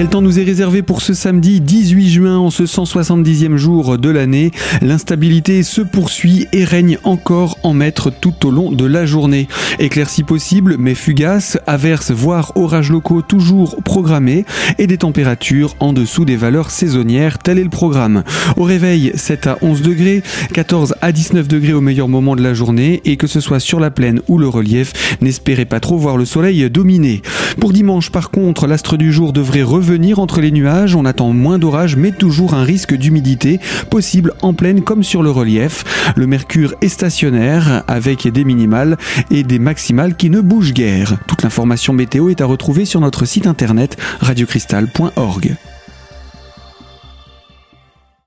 Quel 0.00 0.08
temps 0.08 0.22
nous 0.22 0.40
est 0.40 0.44
réservé 0.44 0.80
pour 0.80 1.02
ce 1.02 1.12
samedi 1.12 1.60
18 1.60 2.08
juin 2.08 2.38
en 2.38 2.48
ce 2.48 2.62
170e 2.62 3.56
jour 3.56 3.98
de 3.98 4.08
l'année? 4.08 4.50
L'instabilité 4.80 5.62
se 5.62 5.82
poursuit 5.82 6.46
et 6.54 6.64
règne 6.64 6.96
encore 7.04 7.58
en 7.64 7.74
maître 7.74 8.08
tout 8.08 8.46
au 8.46 8.50
long 8.50 8.72
de 8.72 8.86
la 8.86 9.04
journée. 9.04 9.46
Éclaircies 9.78 10.22
possibles 10.22 10.76
mais 10.78 10.94
fugaces, 10.94 11.58
averses 11.66 12.12
voire 12.12 12.52
orages 12.54 12.90
locaux 12.90 13.20
toujours 13.20 13.76
programmés 13.84 14.46
et 14.78 14.86
des 14.86 14.96
températures 14.96 15.76
en 15.80 15.92
dessous 15.92 16.24
des 16.24 16.36
valeurs 16.36 16.70
saisonnières, 16.70 17.36
tel 17.36 17.58
est 17.58 17.64
le 17.64 17.68
programme. 17.68 18.24
Au 18.56 18.62
réveil, 18.62 19.12
7 19.16 19.48
à 19.48 19.58
11 19.60 19.82
degrés, 19.82 20.22
14 20.54 20.94
à 21.02 21.12
19 21.12 21.46
degrés 21.46 21.74
au 21.74 21.82
meilleur 21.82 22.08
moment 22.08 22.36
de 22.36 22.42
la 22.42 22.54
journée 22.54 23.02
et 23.04 23.18
que 23.18 23.26
ce 23.26 23.40
soit 23.40 23.60
sur 23.60 23.80
la 23.80 23.90
plaine 23.90 24.22
ou 24.28 24.38
le 24.38 24.48
relief, 24.48 25.18
n'espérez 25.20 25.66
pas 25.66 25.78
trop 25.78 25.98
voir 25.98 26.16
le 26.16 26.24
soleil 26.24 26.70
dominer. 26.70 27.20
Pour 27.60 27.74
dimanche 27.74 28.08
par 28.08 28.30
contre, 28.30 28.66
l'astre 28.66 28.96
du 28.96 29.12
jour 29.12 29.34
devrait 29.34 29.62
revenir 29.62 29.89
entre 29.90 30.40
les 30.40 30.52
nuages, 30.52 30.94
on 30.94 31.04
attend 31.04 31.32
moins 31.32 31.58
d'orages 31.58 31.96
mais 31.96 32.12
toujours 32.12 32.54
un 32.54 32.62
risque 32.62 32.94
d'humidité 32.96 33.58
possible 33.90 34.34
en 34.40 34.54
pleine 34.54 34.82
comme 34.82 35.02
sur 35.02 35.20
le 35.20 35.32
relief. 35.32 36.12
Le 36.14 36.28
mercure 36.28 36.74
est 36.80 36.88
stationnaire 36.88 37.82
avec 37.88 38.28
des 38.28 38.44
minimales 38.44 38.96
et 39.32 39.42
des 39.42 39.58
maximales 39.58 40.14
qui 40.14 40.30
ne 40.30 40.40
bougent 40.40 40.74
guère. 40.74 41.16
Toute 41.26 41.42
l'information 41.42 41.92
météo 41.92 42.28
est 42.28 42.40
à 42.40 42.46
retrouver 42.46 42.84
sur 42.84 43.00
notre 43.00 43.24
site 43.24 43.48
internet 43.48 43.96
radiocristal.org. 44.20 45.56